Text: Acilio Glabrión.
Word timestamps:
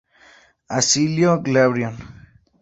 Acilio 0.79 1.31
Glabrión. 1.45 1.95